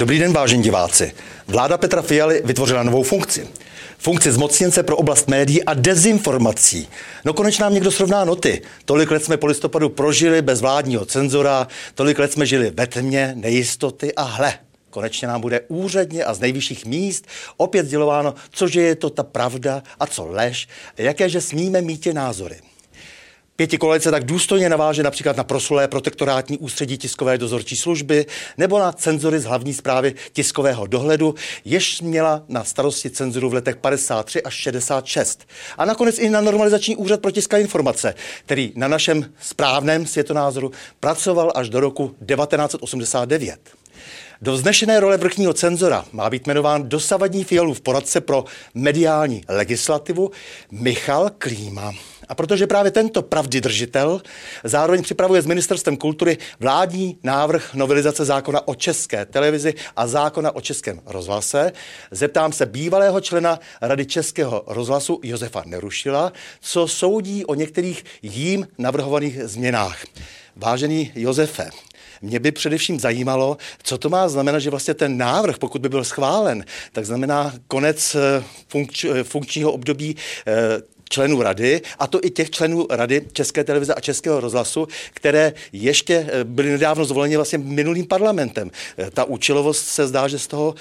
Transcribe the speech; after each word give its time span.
Dobrý 0.00 0.18
den, 0.18 0.32
vážení 0.32 0.62
diváci. 0.62 1.12
Vláda 1.46 1.78
Petra 1.78 2.02
Fialy 2.02 2.42
vytvořila 2.44 2.82
novou 2.82 3.02
funkci. 3.02 3.48
Funkci 3.98 4.32
zmocněnce 4.32 4.82
pro 4.82 4.96
oblast 4.96 5.28
médií 5.28 5.64
a 5.64 5.74
dezinformací. 5.74 6.88
No 7.24 7.32
konečně 7.32 7.62
nám 7.62 7.74
někdo 7.74 7.90
srovná 7.90 8.24
noty. 8.24 8.62
Tolik 8.84 9.10
let 9.10 9.24
jsme 9.24 9.36
po 9.36 9.46
listopadu 9.46 9.88
prožili 9.88 10.42
bez 10.42 10.60
vládního 10.60 11.04
cenzora, 11.04 11.68
tolik 11.94 12.18
let 12.18 12.32
jsme 12.32 12.46
žili 12.46 12.72
ve 12.74 12.86
tmě, 12.86 13.32
nejistoty 13.36 14.14
a 14.14 14.22
hle, 14.22 14.54
Konečně 14.90 15.28
nám 15.28 15.40
bude 15.40 15.60
úředně 15.68 16.24
a 16.24 16.34
z 16.34 16.40
nejvyšších 16.40 16.86
míst 16.86 17.26
opět 17.56 17.86
sdělováno, 17.86 18.34
cože 18.50 18.80
je 18.80 18.94
to 18.94 19.10
ta 19.10 19.22
pravda 19.22 19.82
a 20.00 20.06
co 20.06 20.26
lež, 20.26 20.68
jaké 20.98 21.28
že 21.28 21.40
smíme 21.40 21.82
mít 21.82 22.06
názory. 22.12 22.56
Pěti 23.60 23.78
koalice 23.78 24.10
tak 24.10 24.24
důstojně 24.24 24.68
naváže 24.68 25.02
například 25.02 25.36
na 25.36 25.44
proslulé 25.44 25.88
protektorátní 25.88 26.58
ústředí 26.58 26.98
tiskové 26.98 27.38
dozorčí 27.38 27.76
služby 27.76 28.26
nebo 28.58 28.78
na 28.78 28.92
cenzory 28.92 29.40
z 29.40 29.44
hlavní 29.44 29.74
zprávy 29.74 30.14
tiskového 30.32 30.86
dohledu, 30.86 31.34
jež 31.64 32.00
měla 32.00 32.42
na 32.48 32.64
starosti 32.64 33.10
cenzuru 33.10 33.50
v 33.50 33.54
letech 33.54 33.76
53 33.76 34.42
až 34.42 34.54
66. 34.54 35.48
A 35.78 35.84
nakonec 35.84 36.18
i 36.18 36.30
na 36.30 36.40
normalizační 36.40 36.96
úřad 36.96 37.20
pro 37.20 37.30
tiska 37.30 37.58
informace, 37.58 38.14
který 38.44 38.72
na 38.76 38.88
našem 38.88 39.32
správném 39.40 40.06
světonázoru 40.06 40.72
pracoval 41.00 41.52
až 41.54 41.68
do 41.68 41.80
roku 41.80 42.08
1989. 42.08 43.79
Do 44.42 44.52
vznešené 44.52 45.00
role 45.00 45.16
vrchního 45.16 45.52
cenzora 45.52 46.04
má 46.12 46.30
být 46.30 46.46
jmenován 46.46 46.88
dosavadní 46.88 47.44
Fialův 47.44 47.80
poradce 47.80 48.20
pro 48.20 48.44
mediální 48.74 49.44
legislativu 49.48 50.30
Michal 50.70 51.30
Klíma. 51.38 51.92
A 52.28 52.34
protože 52.34 52.66
právě 52.66 52.90
tento 52.90 53.22
pravdy 53.22 53.60
držitel 53.60 54.22
zároveň 54.64 55.02
připravuje 55.02 55.42
s 55.42 55.46
Ministerstvem 55.46 55.96
kultury 55.96 56.38
vládní 56.60 57.18
návrh 57.22 57.74
novelizace 57.74 58.24
zákona 58.24 58.68
o 58.68 58.74
české 58.74 59.26
televizi 59.26 59.74
a 59.96 60.06
zákona 60.06 60.54
o 60.56 60.60
českém 60.60 61.00
rozhlase, 61.06 61.72
zeptám 62.10 62.52
se 62.52 62.66
bývalého 62.66 63.20
člena 63.20 63.58
Rady 63.80 64.06
Českého 64.06 64.64
rozhlasu 64.66 65.20
Josefa 65.22 65.62
Nerušila, 65.66 66.32
co 66.60 66.88
soudí 66.88 67.44
o 67.44 67.54
některých 67.54 68.04
jím 68.22 68.68
navrhovaných 68.78 69.42
změnách. 69.44 70.04
Vážený 70.56 71.12
Josefe, 71.14 71.70
mě 72.22 72.40
by 72.40 72.52
především 72.52 73.00
zajímalo, 73.00 73.56
co 73.82 73.98
to 73.98 74.08
má 74.08 74.28
znamenat, 74.28 74.58
že 74.58 74.70
vlastně 74.70 74.94
ten 74.94 75.18
návrh, 75.18 75.58
pokud 75.58 75.82
by 75.82 75.88
byl 75.88 76.04
schválen, 76.04 76.64
tak 76.92 77.06
znamená 77.06 77.54
konec 77.68 78.14
eh, 78.14 78.44
funkč, 78.68 79.04
eh, 79.04 79.24
funkčního 79.24 79.72
období 79.72 80.16
eh, 80.46 80.52
členů 81.08 81.42
rady, 81.42 81.80
a 81.98 82.06
to 82.06 82.20
i 82.22 82.30
těch 82.30 82.50
členů 82.50 82.86
rady 82.90 83.26
České 83.32 83.64
televize 83.64 83.94
a 83.94 84.00
Českého 84.00 84.40
rozhlasu, 84.40 84.88
které 85.14 85.52
ještě 85.72 86.26
byly 86.44 86.70
nedávno 86.70 87.04
zvoleni 87.04 87.36
vlastně 87.36 87.58
minulým 87.58 88.06
parlamentem. 88.06 88.70
Ta 89.10 89.24
účelovost 89.24 89.86
se 89.86 90.06
zdá, 90.06 90.28
že 90.28 90.38
z 90.38 90.46
toho 90.46 90.74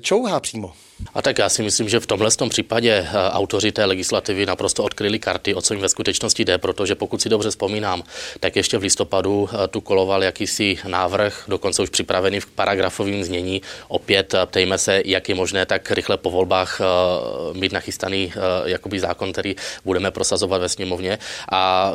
čouhá 0.00 0.40
přímo. 0.40 0.72
A 1.14 1.22
tak 1.22 1.38
já 1.38 1.48
si 1.48 1.62
myslím, 1.62 1.88
že 1.88 2.00
v 2.00 2.06
tomhle 2.06 2.30
tom 2.30 2.48
případě 2.48 2.92
eh, 2.92 3.30
autoři 3.30 3.72
té 3.72 3.84
legislativy 3.84 4.46
naprosto 4.46 4.84
odkryli 4.84 5.18
karty, 5.18 5.54
o 5.54 5.62
co 5.62 5.74
jim 5.74 5.80
ve 5.80 5.88
skutečnosti 5.88 6.44
jde, 6.44 6.58
protože 6.58 6.94
pokud 6.94 7.22
si 7.22 7.28
dobře 7.28 7.50
vzpomínám, 7.50 8.02
tak 8.40 8.56
ještě 8.56 8.78
v 8.78 8.82
listopadu 8.82 9.48
eh, 9.52 9.68
tu 9.68 9.80
koloval 9.80 10.24
jakýsi 10.24 10.78
návrh, 10.88 11.44
dokonce 11.48 11.82
už 11.82 11.90
připravený 11.90 12.40
v 12.40 12.46
paragrafovém 12.46 13.24
znění. 13.24 13.62
Opět 13.88 14.34
eh, 14.34 14.46
ptejme 14.46 14.78
se, 14.78 15.02
jak 15.04 15.28
je 15.28 15.34
možné 15.34 15.66
tak 15.66 15.90
rychle 15.90 16.16
po 16.16 16.30
volbách 16.30 16.80
mít 17.52 17.72
nachystaný 17.72 18.32
jakoby 18.64 19.00
zákon, 19.00 19.32
který 19.32 19.56
budeme 19.84 20.10
prosazovat 20.10 20.60
ve 20.60 20.68
sněmovně. 20.68 21.18
A 21.52 21.92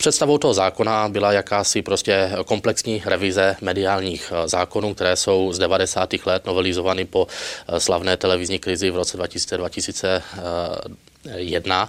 Představou 0.00 0.38
toho 0.38 0.54
zákona 0.54 1.08
byla 1.08 1.32
jakási 1.32 1.82
prostě 1.82 2.30
komplexní 2.46 3.02
revize 3.04 3.56
mediálních 3.60 4.32
eh, 4.32 4.48
zákonů, 4.48 4.94
které 4.94 5.16
jsou 5.16 5.52
z 5.52 5.58
90. 5.58 6.10
let 6.26 6.46
novelizovány 6.46 7.04
po 7.04 7.26
eh, 7.68 7.80
slavné 7.80 8.16
televizní 8.16 8.58
krizi 8.58 8.90
v 8.90 8.96
roce 8.96 9.18
2000-2001 9.18 11.88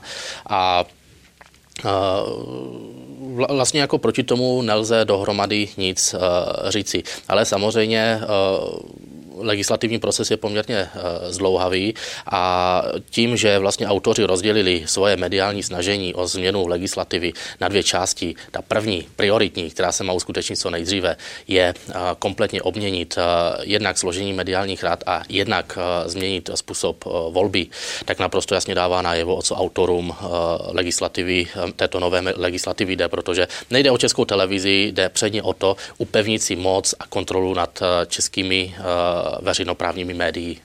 a 0.50 0.86
eh, 1.86 1.90
vlastně 3.54 3.82
jako 3.82 3.98
proti 3.98 4.24
tomu 4.24 4.62
nelze 4.62 5.06
dohromady 5.06 5.68
nic 5.78 6.16
říci. 6.70 7.04
Ale 7.28 7.46
samozřejmě 7.46 8.20
legislativní 9.42 10.00
proces 10.00 10.32
je 10.32 10.38
poměrně 10.38 10.78
eh, 10.78 10.90
zdlouhavý 11.34 11.94
a 12.32 12.84
tím, 13.10 13.38
že 13.38 13.60
vlastně 13.60 13.88
autoři 13.88 14.24
rozdělili 14.24 14.84
svoje 14.86 15.18
mediální 15.18 15.64
snažení 15.64 16.14
o 16.14 16.28
změnu 16.28 16.68
legislativy 16.68 17.34
na 17.62 17.68
dvě 17.68 17.84
části, 17.84 18.36
ta 18.52 18.62
první, 18.62 19.08
prioritní, 19.16 19.70
která 19.70 19.92
se 19.92 20.04
má 20.04 20.14
uskutečnit 20.14 20.56
co 20.56 20.70
nejdříve, 20.70 21.18
je 21.48 21.74
eh, 21.74 21.94
kompletně 22.20 22.62
obměnit 22.62 23.16
eh, 23.18 23.22
jednak 23.64 23.98
složení 23.98 24.34
mediálních 24.34 24.84
rad 24.84 25.04
a 25.06 25.24
jednak 25.30 25.78
změnit 26.06 26.50
způsob 26.56 27.04
volby, 27.30 27.68
tak 28.06 28.20
naprosto 28.20 28.56
jasně 28.56 28.76
dává 28.76 29.02
najevo, 29.02 29.36
o 29.36 29.42
co 29.42 29.56
autorům 29.56 30.16
legislativy, 30.68 31.48
této 31.76 32.00
nové 32.00 32.20
legislativy 32.36 32.96
jde, 32.96 33.08
protože 33.08 33.48
nejde 33.70 33.92
o 33.92 33.98
českou 33.98 34.26
televizi, 34.26 34.92
jde 34.94 35.10
předně 35.10 35.44
o 35.44 35.54
to 35.54 35.76
upevnit 35.98 36.44
si 36.44 36.56
moc 36.56 36.96
a 37.00 37.08
kontrolu 37.08 37.54
nad 37.54 37.80
českými 38.08 38.76
veřejnoprávními 39.42 40.14
médií. 40.14 40.62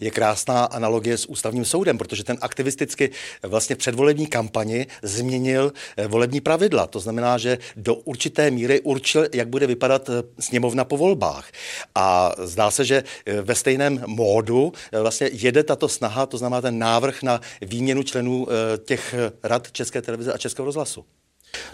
Je 0.00 0.10
krásná 0.10 0.64
analogie 0.64 1.18
s 1.18 1.26
ústavním 1.26 1.64
soudem, 1.64 1.98
protože 1.98 2.24
ten 2.24 2.38
aktivisticky 2.40 3.10
vlastně 3.42 3.76
předvolební 3.76 4.26
kampani 4.26 4.86
změnil 5.02 5.72
eh, 5.96 6.06
volební 6.06 6.40
pravidla. 6.40 6.86
To 6.86 7.00
znamená, 7.00 7.38
že 7.38 7.58
do 7.76 7.94
určité 7.94 8.50
míry 8.50 8.80
určil, 8.80 9.28
jak 9.32 9.48
bude 9.48 9.66
vypadat 9.66 10.08
eh, 10.08 10.12
sněmovna 10.40 10.84
po 10.84 10.96
volbách. 10.96 11.50
A 11.94 12.34
zdá 12.38 12.70
se, 12.70 12.84
že 12.84 13.04
eh, 13.26 13.42
ve 13.42 13.54
stejném 13.54 14.04
módu 14.06 14.72
vlastně 15.00 15.30
jede 15.32 15.62
tato 15.62 15.88
snaha, 15.88 16.26
to 16.26 16.38
znamená 16.38 16.60
ten 16.60 16.78
návrh 16.78 17.22
na 17.22 17.40
výměnu 17.62 18.02
členů 18.02 18.46
těch 18.84 19.14
rad 19.42 19.72
České 19.72 20.02
televize 20.02 20.32
a 20.32 20.38
Českého 20.38 20.66
rozhlasu. 20.66 21.04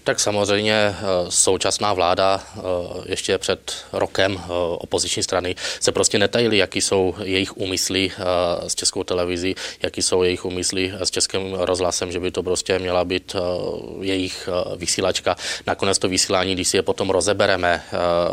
Tak 0.04 0.20
samozřejmě 0.20 0.74
eh, 0.74 0.94
současná 1.28 1.92
vláda 1.92 2.42
eh, 2.56 2.60
ještě 3.06 3.38
před 3.38 3.74
rokem 3.92 4.40
eh, 4.44 4.48
opoziční 4.78 5.22
strany 5.22 5.54
se 5.80 5.92
prostě 5.92 6.18
netajili, 6.18 6.56
jaký 6.56 6.80
jsou 6.80 7.14
jejich 7.22 7.56
úmysly 7.56 8.10
s 8.66 8.74
českou 8.74 9.04
televizí, 9.04 9.54
jaký 9.82 10.02
jsou 10.02 10.22
jejich 10.22 10.44
úmysly 10.44 10.92
s 11.00 11.10
českým 11.10 11.54
rozhlasem, 11.54 12.12
že 12.12 12.20
by 12.20 12.30
to 12.30 12.42
prostě 12.42 12.78
měla 12.78 13.04
být 13.04 13.36
jejich 14.00 14.48
vysílačka. 14.76 15.36
Nakonec 15.66 15.98
to 15.98 16.08
vysílání, 16.08 16.54
když 16.54 16.68
si 16.68 16.76
je 16.76 16.82
potom 16.82 17.10
rozebereme, 17.10 17.82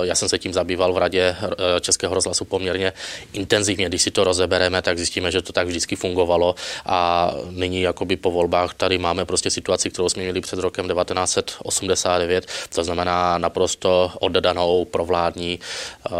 já 0.04 0.16
jsem 0.16 0.30
se 0.30 0.40
tím 0.40 0.54
zabýval 0.54 0.94
v 0.94 0.98
radě 0.98 1.36
českého 1.81 2.16
rozhlasu 2.16 2.46
poměrně 2.46 2.94
intenzivně, 3.34 3.86
když 3.86 4.02
si 4.02 4.12
to 4.12 4.24
rozebereme, 4.24 4.81
tak 4.81 4.98
zjistíme, 4.98 5.31
že 5.31 5.42
to 5.42 5.54
tak 5.54 5.68
vždycky 5.68 5.96
fungovalo 5.96 6.56
a 6.86 7.31
nyní 7.50 7.81
jakoby 7.81 8.16
po 8.16 8.31
volbách 8.31 8.74
tady 8.74 8.98
máme 8.98 9.26
prostě 9.26 9.50
situaci, 9.50 9.90
kterou 9.90 10.10
jsme 10.10 10.24
měli 10.24 10.42
před 10.42 10.60
rokem 10.60 10.88
19 10.88 11.39
1989, 11.42 12.46
to 12.76 12.84
znamená 12.84 13.38
naprosto 13.38 14.12
oddanou 14.20 14.86
provládní 14.86 15.60
eh, 15.60 16.12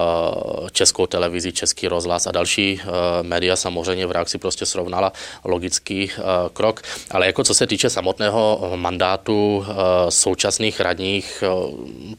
českou 0.72 1.06
televizi, 1.08 1.52
český 1.52 1.88
rozhlas 1.88 2.28
a 2.28 2.32
další 2.32 2.82
eh, 2.82 2.88
média 3.24 3.56
samozřejmě 3.56 4.06
v 4.06 4.12
reakci 4.12 4.38
prostě 4.38 4.66
srovnala 4.66 5.14
logický 5.44 6.12
eh, 6.12 6.22
krok. 6.54 6.82
Ale 7.12 7.26
jako 7.26 7.44
co 7.44 7.54
se 7.54 7.68
týče 7.68 7.90
samotného 7.90 8.72
mandátu 8.76 9.66
současných 10.10 10.80
radních, 10.80 11.44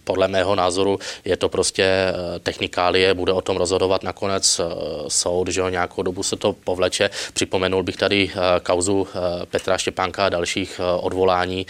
podle 0.04 0.28
mého 0.28 0.54
názoru 0.54 0.98
je 1.24 1.36
to 1.36 1.48
prostě 1.48 2.14
technikálie, 2.42 3.14
bude 3.14 3.32
o 3.32 3.40
tom 3.40 3.56
rozhodovat 3.56 4.02
nakonec 4.02 4.60
soud, 5.08 5.48
že 5.48 5.60
jo, 5.60 5.68
nějakou 5.68 6.02
dobu 6.02 6.22
se 6.22 6.36
to 6.36 6.52
povleče. 6.52 7.10
Připomenul 7.32 7.82
bych 7.82 7.96
tady 7.96 8.30
kauzu 8.62 9.08
Petra 9.50 9.78
Štěpánka 9.78 10.26
a 10.26 10.28
dalších 10.28 10.80
odvolání 11.00 11.66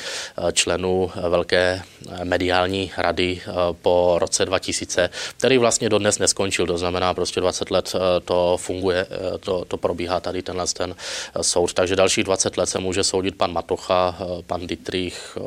členů 0.52 1.09
velké 1.28 1.82
mediální 2.24 2.92
rady 2.96 3.40
eh, 3.46 3.52
po 3.82 4.16
roce 4.18 4.44
2000, 4.44 5.10
který 5.36 5.58
vlastně 5.58 5.88
dodnes 5.88 6.18
neskončil, 6.18 6.66
to 6.66 6.78
znamená 6.78 7.14
prostě 7.14 7.40
20 7.40 7.70
let 7.70 7.92
eh, 7.94 8.20
to 8.20 8.56
funguje, 8.56 9.06
eh, 9.10 9.38
to, 9.38 9.64
to 9.64 9.76
probíhá 9.76 10.20
tady 10.20 10.42
tenhle 10.42 10.66
ten 10.66 10.94
soud, 11.40 11.72
takže 11.72 11.96
dalších 11.96 12.24
20 12.24 12.56
let 12.56 12.66
se 12.66 12.78
může 12.78 13.04
soudit 13.04 13.36
pan 13.36 13.52
Matocha, 13.52 14.18
pan 14.46 14.66
Dietrich, 14.66 15.38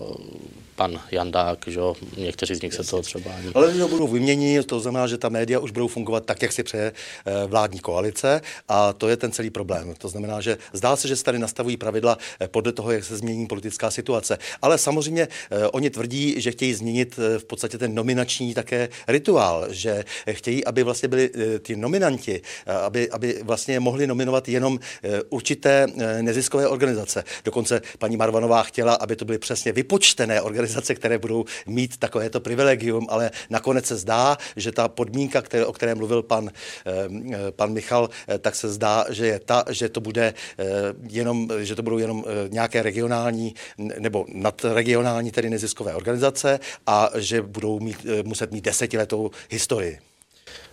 pan 0.75 1.02
Jandák, 1.12 1.60
že 1.68 1.80
někteří 2.18 2.56
z 2.56 2.62
nich 2.62 2.74
se 2.74 2.84
toho 2.84 3.02
třeba 3.02 3.31
ani... 3.38 3.52
Ale 3.56 3.72
když 3.72 3.84
budou 3.84 4.08
vyměněni, 4.08 4.64
to 4.64 4.80
znamená, 4.80 5.08
že 5.08 5.18
ta 5.18 5.30
média 5.30 5.60
už 5.60 5.72
budou 5.72 5.88
fungovat 5.88 6.25
tak, 6.25 6.42
jak 6.42 6.52
si 6.52 6.64
přeje 6.64 6.92
eh, 6.92 7.48
vládní 7.48 7.80
koalice 7.80 8.42
a 8.68 8.94
to 8.94 9.10
je 9.10 9.18
ten 9.18 9.31
celý 9.31 9.50
problém. 9.50 9.94
To 9.98 10.08
znamená, 10.08 10.42
že 10.42 10.58
zdá 10.74 10.96
se, 10.96 11.08
že 11.08 11.16
se 11.16 11.24
tady 11.24 11.40
nastavují 11.40 11.78
pravidla 11.78 12.18
eh, 12.40 12.48
podle 12.48 12.72
toho, 12.72 12.92
jak 12.92 13.04
se 13.04 13.18
změní 13.18 13.48
politická 13.48 13.92
situace. 13.92 14.38
Ale 14.62 14.78
samozřejmě 14.78 15.28
eh, 15.28 15.68
oni 15.68 15.90
tvrdí, 15.90 16.36
že 16.38 16.52
chtějí 16.52 16.74
změnit 16.74 17.18
v 17.38 17.46
podstatě 17.46 17.78
ten 17.78 17.96
nominační 17.96 18.54
také 18.54 18.90
rituál, 19.08 19.68
že 19.69 20.06
chtějí, 20.31 20.66
aby 20.66 20.84
vlastně 20.84 21.10
byli 21.10 21.31
ty 21.60 21.76
nominanti, 21.76 22.42
aby, 22.86 23.10
aby 23.10 23.40
vlastně 23.44 23.80
mohli 23.80 24.08
nominovat 24.08 24.50
jenom 24.50 24.80
určité 25.30 25.88
neziskové 26.22 26.68
organizace. 26.68 27.24
Dokonce 27.46 27.81
paní 28.00 28.18
Marvanová 28.18 28.64
chtěla, 28.64 28.94
aby 28.94 29.16
to 29.16 29.26
byly 29.26 29.38
přesně 29.38 29.72
vypočtené 29.72 30.42
organizace, 30.42 30.62
organizace, 30.63 30.95
které 30.95 31.18
budou 31.18 31.45
mít 31.65 31.98
takovéto 31.98 32.39
privilegium, 32.39 33.07
ale 33.10 33.31
nakonec 33.50 33.86
se 33.86 33.95
zdá, 33.95 34.38
že 34.56 34.71
ta 34.71 34.88
podmínka, 34.88 35.42
které, 35.42 35.65
o 35.65 35.74
které 35.74 35.95
mluvil 35.95 36.24
pan, 36.24 36.50
pan 37.51 37.74
Michal, 37.74 38.10
tak 38.39 38.56
se 38.56 38.69
zdá, 38.69 39.06
že 39.10 39.27
je 39.27 39.39
ta, 39.39 39.65
že 39.69 39.89
to 39.89 40.00
bude 40.00 40.33
jenom, 41.10 41.50
že 41.60 41.75
to 41.75 41.83
budou 41.83 41.98
jenom 41.98 42.24
nějaké 42.48 42.81
regionální 42.81 43.56
nebo 43.77 44.25
nadregionální 44.33 45.31
tedy 45.31 45.50
neziskové 45.50 45.95
organizace 45.95 46.60
a 46.88 47.09
že 47.16 47.42
budou 47.42 47.80
mít, 47.80 48.06
muset 48.24 48.51
mít 48.51 48.63
desetiletou 48.63 49.31
historii. 49.50 50.00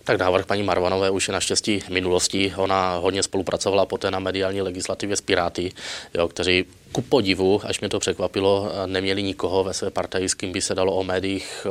Tak 0.03 0.19
návrh 0.19 0.45
paní 0.45 0.63
Marvanové 0.63 1.09
už 1.09 1.27
je 1.27 1.33
naštěstí 1.33 1.83
minulostí. 1.89 2.53
Ona 2.57 2.95
hodně 2.95 3.23
spolupracovala 3.23 3.85
poté 3.85 4.11
na 4.11 4.19
mediální 4.19 4.61
legislativě 4.61 5.15
s 5.15 5.21
Piráty, 5.21 5.71
jo, 6.13 6.27
kteří 6.27 6.65
ku 6.91 7.01
podivu, 7.01 7.61
až 7.63 7.79
mě 7.79 7.89
to 7.89 7.99
překvapilo, 7.99 8.71
neměli 8.85 9.23
nikoho 9.23 9.63
ve 9.63 9.73
své 9.73 9.89
partaji, 9.89 10.29
s 10.29 10.33
kým 10.33 10.51
by 10.51 10.61
se 10.61 10.75
dalo 10.75 10.95
o 10.95 11.03
médiích, 11.03 11.67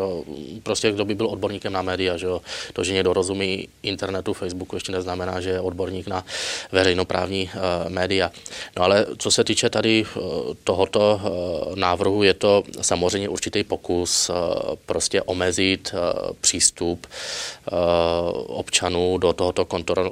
prostě 0.63 0.93
kdo 0.93 1.05
by 1.05 1.15
byl 1.15 1.27
odborníkem 1.27 1.73
na 1.73 1.83
média. 1.83 2.17
Že 2.17 2.27
jo? 2.27 2.41
To, 2.73 2.85
že 2.85 2.93
někdo 2.93 3.13
rozumí 3.13 3.69
internetu, 3.83 4.33
Facebooku, 4.33 4.77
ještě 4.77 4.93
neznamená, 4.93 5.41
že 5.41 5.51
je 5.51 5.61
odborník 5.61 6.07
na 6.07 6.25
veřejnoprávní 6.73 7.51
média. 7.89 8.31
No 8.77 8.85
ale 8.85 9.07
co 9.19 9.31
se 9.31 9.45
týče 9.45 9.71
tady 9.71 10.07
tohoto 10.65 11.21
návrhu, 11.75 12.23
je 12.23 12.35
to 12.35 12.63
samozřejmě 12.81 13.29
určitý 13.29 13.65
pokus 13.65 14.31
prostě 14.87 15.23
omezit 15.23 15.95
přístup 16.41 17.07
občanů 18.47 19.19
do 19.19 19.33
tohoto 19.33 19.65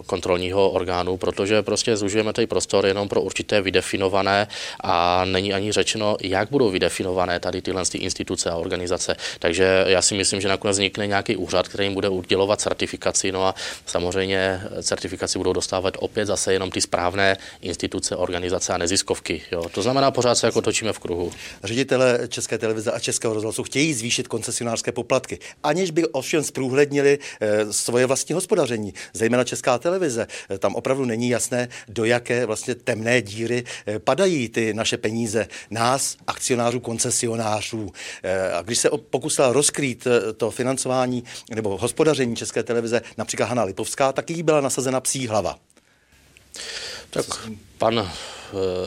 kontrolního 0.06 0.70
orgánu, 0.70 1.16
protože 1.16 1.62
prostě 1.62 1.96
zužujeme 1.96 2.32
tady 2.32 2.46
prostor 2.46 2.86
jenom 2.86 3.08
pro 3.08 3.20
určité 3.20 3.60
vydefinované 3.60 4.48
a 4.80 4.97
a 4.98 5.24
není 5.24 5.54
ani 5.54 5.72
řečeno, 5.72 6.16
jak 6.22 6.50
budou 6.50 6.70
vydefinované 6.70 7.40
tady 7.40 7.62
tyhle 7.62 7.82
instituce 7.94 8.50
a 8.50 8.56
organizace. 8.56 9.16
Takže 9.38 9.84
já 9.86 10.02
si 10.02 10.14
myslím, 10.14 10.40
že 10.40 10.48
nakonec 10.48 10.76
vznikne 10.76 11.06
nějaký 11.06 11.36
úřad, 11.36 11.68
který 11.68 11.84
jim 11.84 11.94
bude 11.94 12.08
udělovat 12.08 12.60
certifikaci, 12.60 13.32
no 13.32 13.46
a 13.46 13.54
samozřejmě 13.86 14.60
certifikaci 14.82 15.38
budou 15.38 15.52
dostávat 15.52 15.94
opět 15.98 16.26
zase 16.26 16.52
jenom 16.52 16.70
ty 16.70 16.80
správné 16.80 17.36
instituce, 17.62 18.16
organizace 18.16 18.72
a 18.72 18.78
neziskovky. 18.78 19.42
Jo. 19.52 19.68
To 19.68 19.82
znamená, 19.82 20.10
pořád 20.10 20.34
se 20.34 20.46
jako 20.46 20.62
točíme 20.62 20.92
v 20.92 20.98
kruhu. 20.98 21.32
Ředitele 21.64 22.28
České 22.28 22.58
televize 22.58 22.92
a 22.92 22.98
Českého 22.98 23.34
rozhlasu 23.34 23.62
chtějí 23.62 23.94
zvýšit 23.94 24.28
koncesionářské 24.28 24.92
poplatky, 24.92 25.38
aniž 25.62 25.90
by 25.90 26.06
ovšem 26.06 26.42
zprůhlednili 26.42 27.18
e, 27.40 27.72
svoje 27.72 28.06
vlastní 28.06 28.34
hospodaření, 28.34 28.94
zejména 29.12 29.44
Česká 29.44 29.78
televize. 29.78 30.26
E, 30.50 30.58
tam 30.58 30.74
opravdu 30.74 31.04
není 31.04 31.28
jasné, 31.28 31.68
do 31.88 32.04
jaké 32.04 32.46
vlastně 32.46 32.74
temné 32.74 33.22
díry 33.22 33.64
e, 33.86 33.98
padají 33.98 34.48
ty 34.48 34.74
naše 34.74 34.87
naše 34.88 34.96
peníze, 34.96 35.46
nás, 35.70 36.16
akcionářů, 36.26 36.80
koncesionářů. 36.80 37.92
Eh, 38.22 38.52
a 38.52 38.62
když 38.62 38.78
se 38.78 38.90
pokusila 39.10 39.52
rozkrýt 39.52 40.06
eh, 40.06 40.32
to 40.32 40.50
financování 40.50 41.24
nebo 41.54 41.76
hospodaření 41.76 42.36
České 42.36 42.62
televize, 42.62 43.02
například 43.18 43.46
Hanna 43.46 43.64
Lipovská, 43.64 44.12
tak 44.12 44.30
jí 44.30 44.42
byla 44.42 44.60
nasazena 44.60 45.00
psí 45.00 45.26
hlava. 45.26 45.58
Tak 47.10 47.26
pan 47.78 48.12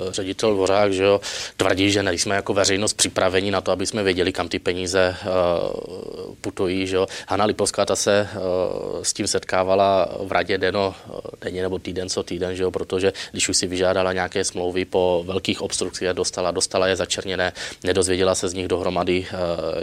ředitel 0.10 0.54
Dvořák, 0.54 0.94
že 0.94 1.04
jo, 1.04 1.22
tvrdí, 1.58 1.92
že 1.92 2.04
nejsme 2.04 2.36
jako 2.36 2.54
veřejnost 2.54 2.94
připraveni 2.94 3.52
na 3.52 3.62
to, 3.62 3.72
aby 3.72 3.86
jsme 3.86 4.04
věděli, 4.04 4.34
kam 4.34 4.48
ty 4.50 4.60
peníze 4.60 5.16
uh, 5.26 6.36
putují. 6.42 6.88
Že 6.88 6.96
jo. 6.96 7.08
Hanna 7.28 7.46
Lipovská 7.46 7.86
ta 7.86 7.96
se 7.96 8.30
uh, 8.34 9.04
s 9.04 9.14
tím 9.14 9.28
setkávala 9.28 10.10
v 10.20 10.32
radě 10.32 10.58
deno, 10.58 10.96
denně 11.42 11.62
nebo 11.62 11.80
týden 11.80 12.10
co 12.10 12.24
týden, 12.24 12.56
že 12.56 12.64
jo, 12.64 12.72
protože 12.72 13.14
když 13.32 13.50
už 13.50 13.58
si 13.58 13.68
vyžádala 13.68 14.14
nějaké 14.14 14.44
smlouvy 14.44 14.86
po 14.86 15.24
velkých 15.26 15.62
obstrukcích 15.62 16.08
a 16.08 16.14
dostala, 16.14 16.52
dostala 16.52 16.88
je 16.88 16.96
začerněné, 16.96 17.54
nedozvěděla 17.84 18.36
se 18.36 18.50
z 18.50 18.54
nich 18.54 18.68
dohromady 18.68 19.28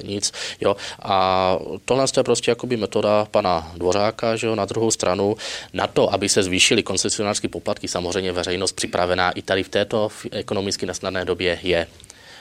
nic. 0.04 0.32
Jo. 0.60 0.76
A 1.02 1.58
tohle 1.84 2.04
je 2.16 2.22
prostě 2.22 2.50
jakoby 2.50 2.76
metoda 2.76 3.24
pana 3.30 3.72
Dvořáka, 3.76 4.36
že 4.36 4.46
jo, 4.46 4.54
na 4.54 4.64
druhou 4.64 4.90
stranu, 4.90 5.36
na 5.72 5.86
to, 5.86 6.12
aby 6.12 6.28
se 6.28 6.42
zvýšily 6.42 6.82
koncesionářské 6.82 7.48
poplatky, 7.48 7.88
samozřejmě 7.88 8.32
veřejnost 8.32 8.72
připravená 8.72 9.30
i 9.30 9.42
tady 9.42 9.62
v 9.68 9.70
této 9.70 10.08
ekonomicky 10.32 10.86
nesnadné 10.86 11.24
době 11.24 11.58
je. 11.62 11.86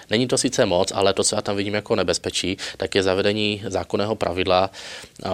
Není 0.09 0.27
to 0.27 0.37
sice 0.37 0.65
moc, 0.65 0.91
ale 0.95 1.13
to, 1.13 1.23
co 1.23 1.35
já 1.35 1.41
tam 1.41 1.55
vidím 1.55 1.73
jako 1.73 1.95
nebezpečí, 1.95 2.57
tak 2.77 2.95
je 2.95 3.03
zavedení 3.03 3.63
zákonného 3.67 4.15
pravidla 4.15 4.69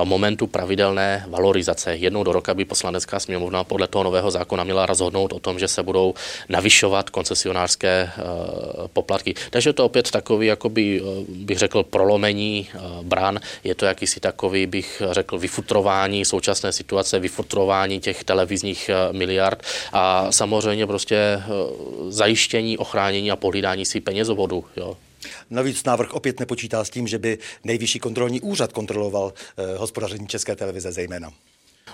momentu 0.03 0.47
pravidelné 0.47 1.25
valorizace. 1.27 1.95
Jednou 1.95 2.23
do 2.23 2.31
roka 2.31 2.53
by 2.53 2.65
poslanecká 2.65 3.19
sněmovna 3.19 3.63
podle 3.63 3.87
toho 3.87 4.03
nového 4.03 4.31
zákona 4.31 4.63
měla 4.63 4.85
rozhodnout 4.85 5.33
o 5.33 5.39
tom, 5.39 5.59
že 5.59 5.67
se 5.67 5.83
budou 5.83 6.13
navyšovat 6.49 7.09
koncesionářské 7.09 7.89
e, 7.89 8.09
poplatky. 8.93 9.33
Takže 9.49 9.73
to 9.73 9.85
opět 9.85 10.11
takový, 10.11 10.47
jakoby, 10.47 11.01
e, 11.01 11.03
bych 11.29 11.57
řekl, 11.57 11.83
prolomení 11.83 12.69
bran. 13.01 13.39
Je 13.63 13.75
to 13.75 13.85
jakýsi 13.85 14.19
takový, 14.19 14.67
bych 14.67 15.01
řekl, 15.11 15.37
vyfutrování 15.37 16.25
současné 16.25 16.71
situace, 16.71 17.19
vyfutrování 17.19 17.99
těch 17.99 18.23
televizních 18.23 18.89
miliard 19.11 19.63
a 19.93 20.31
samozřejmě 20.31 20.87
prostě 20.87 21.43
zajištění, 22.07 22.77
ochránění 22.77 23.31
a 23.31 23.35
pohlídání 23.35 23.85
si 23.85 23.99
penězovodu 23.99 24.62
Jo. 24.77 24.97
Navíc 25.49 25.83
návrh 25.83 26.13
opět 26.13 26.39
nepočítá 26.39 26.83
s 26.83 26.89
tím, 26.89 27.07
že 27.07 27.19
by 27.19 27.37
nejvyšší 27.63 27.99
kontrolní 27.99 28.41
úřad 28.41 28.73
kontroloval 28.73 29.33
eh, 29.57 29.77
hospodaření 29.77 30.27
České 30.27 30.55
televize 30.55 30.91
zejména. 30.91 31.33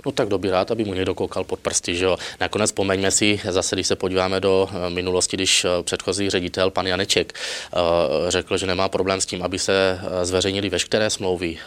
No 0.06 0.12
tak 0.12 0.28
kdo 0.28 0.38
by 0.38 0.50
rád, 0.50 0.72
aby 0.72 0.86
mu 0.86 0.94
někdo 0.94 1.16
koukal 1.16 1.44
pod 1.44 1.60
prsty, 1.60 1.96
že 1.96 2.06
jo. 2.06 2.18
Nakonec 2.40 2.72
pomeňme 2.72 3.12
si, 3.12 3.42
zase 3.50 3.76
když 3.76 3.88
se 3.88 3.96
podíváme 3.96 4.40
do 4.40 4.70
eh, 4.72 4.90
minulosti, 4.90 5.38
když 5.38 5.66
eh, 5.66 5.84
předchozí 5.84 6.30
ředitel, 6.30 6.72
pan 6.72 6.88
Janeček, 6.88 7.34
eh, 7.34 7.78
řekl, 8.28 8.58
že 8.58 8.68
nemá 8.68 8.90
problém 8.90 9.22
s 9.22 9.26
tím, 9.26 9.44
aby 9.44 9.60
se 9.60 10.00
zveřejnili 10.24 10.70
veškeré 10.70 11.10
smlouvy, 11.10 11.58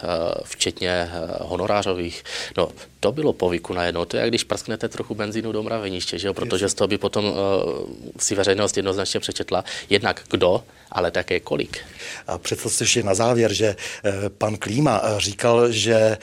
včetně 0.43 1.09
honorářových. 1.39 2.23
No, 2.57 2.69
to 2.99 3.11
bylo 3.11 3.33
povyku 3.33 3.73
najednou. 3.73 4.05
To 4.05 4.17
je, 4.17 4.21
jak 4.21 4.29
když 4.29 4.43
prsknete 4.43 4.89
trochu 4.89 5.15
benzínu 5.15 5.51
do 5.51 5.63
mraveniště, 5.63 6.19
že 6.19 6.27
jo? 6.27 6.33
protože 6.33 6.69
z 6.69 6.73
toho 6.73 6.87
by 6.87 6.97
potom 6.97 7.33
si 8.19 8.35
veřejnost 8.35 8.77
jednoznačně 8.77 9.19
přečetla 9.19 9.63
jednak 9.89 10.21
kdo, 10.29 10.63
ale 10.91 11.11
také 11.11 11.39
kolik. 11.39 11.77
A 12.27 12.37
představte 12.37 12.85
si 12.85 13.03
na 13.03 13.13
závěr, 13.13 13.53
že 13.53 13.75
pan 14.37 14.57
Klíma 14.57 15.01
říkal, 15.17 15.71
že 15.71 16.17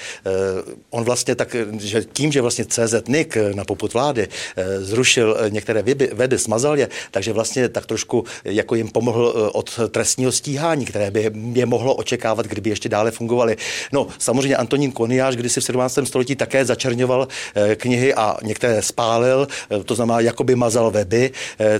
on 0.90 1.04
vlastně 1.04 1.34
tak, 1.34 1.56
že 1.90 2.04
tím, 2.12 2.32
že 2.32 2.40
vlastně 2.40 2.64
CZ 2.64 3.08
NIK 3.08 3.36
na 3.54 3.64
poput 3.64 3.94
vlády 3.94 4.28
eh, 4.56 4.80
zrušil 4.80 5.36
eh, 5.38 5.50
některé 5.50 5.82
vedy, 6.12 6.38
smazal 6.38 6.78
je, 6.78 6.88
takže 7.10 7.32
vlastně 7.32 7.68
tak 7.68 7.86
trošku 7.86 8.24
jako 8.44 8.74
jim 8.74 8.88
pomohl 8.88 9.34
eh, 9.34 9.50
od 9.52 9.80
trestního 9.88 10.32
stíhání, 10.32 10.84
které 10.84 11.10
by 11.10 11.30
je 11.52 11.66
mohlo 11.66 11.94
očekávat, 11.94 12.46
kdyby 12.46 12.70
ještě 12.70 12.88
dále 12.88 13.10
fungovaly. 13.10 13.56
No, 13.92 14.06
samozřejmě 14.18 14.56
Antonín 14.56 14.92
Koniáš 14.92 15.36
kdysi 15.36 15.60
v 15.60 15.64
17. 15.64 15.98
století 16.04 16.36
také 16.36 16.64
začerňoval 16.64 17.28
knihy 17.76 18.14
a 18.14 18.36
některé 18.42 18.82
spálil, 18.82 19.48
to 19.84 19.94
znamená, 19.94 20.20
jako 20.20 20.44
by 20.44 20.54
mazal 20.54 20.90
weby 20.90 21.30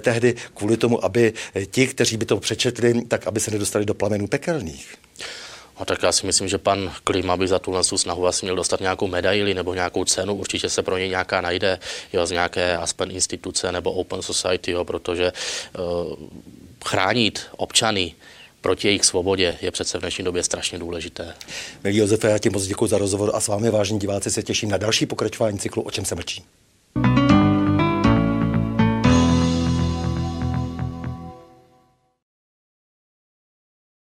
tehdy 0.00 0.34
kvůli 0.54 0.76
tomu, 0.76 1.04
aby 1.04 1.32
ti, 1.70 1.86
kteří 1.86 2.16
by 2.16 2.26
to 2.26 2.36
přečetli, 2.36 3.02
tak 3.08 3.26
aby 3.26 3.40
se 3.40 3.50
nedostali 3.50 3.84
do 3.84 3.94
plamenů 3.94 4.26
pekelných. 4.26 4.86
No 5.80 5.86
tak 5.86 6.02
já 6.02 6.12
si 6.12 6.26
myslím, 6.26 6.48
že 6.48 6.58
pan 6.58 6.92
Klima 7.04 7.36
by 7.36 7.48
za 7.48 7.58
tuhle 7.58 7.84
snahu 7.84 8.26
asi 8.26 8.46
měl 8.46 8.56
dostat 8.56 8.80
nějakou 8.80 9.06
medaili 9.06 9.54
nebo 9.54 9.74
nějakou 9.74 10.04
cenu. 10.04 10.34
Určitě 10.34 10.68
se 10.68 10.82
pro 10.82 10.98
něj 10.98 11.08
nějaká 11.08 11.40
najde 11.40 11.78
jo, 12.12 12.26
z 12.26 12.30
nějaké 12.30 12.76
Aspen 12.76 13.10
instituce 13.10 13.72
nebo 13.72 13.92
Open 13.92 14.22
Society, 14.22 14.70
jo, 14.70 14.84
protože 14.84 15.32
uh, 15.78 16.16
chránit 16.84 17.46
občany 17.56 18.14
proti 18.60 18.88
jejich 18.88 19.04
svobodě 19.04 19.56
je 19.60 19.70
přece 19.70 19.98
v 19.98 20.00
dnešní 20.00 20.24
době 20.24 20.42
strašně 20.42 20.78
důležité. 20.78 21.34
Milí 21.84 21.96
Josefe, 21.96 22.30
já 22.30 22.38
ti 22.38 22.50
moc 22.50 22.66
děkuji 22.66 22.86
za 22.86 22.98
rozhovor 22.98 23.30
a 23.34 23.40
s 23.40 23.48
vámi, 23.48 23.70
vážení 23.70 24.00
diváci, 24.00 24.30
se 24.30 24.42
těším 24.42 24.70
na 24.70 24.76
další 24.76 25.06
pokračování 25.06 25.58
cyklu 25.58 25.82
O 25.82 25.90
čem 25.90 26.04
se 26.04 26.14
mlčí. 26.14 26.44